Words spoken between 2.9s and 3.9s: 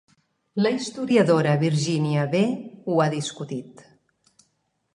ha discutit.